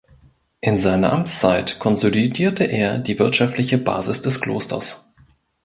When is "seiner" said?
0.79-1.13